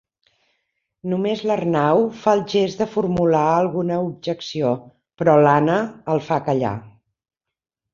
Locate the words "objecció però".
4.09-5.41